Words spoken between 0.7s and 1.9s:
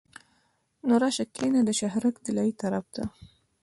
نو راشه کنه د